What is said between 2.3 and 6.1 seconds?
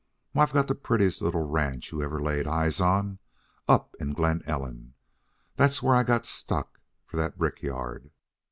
eyes on, up in Glen Ellen. That's where I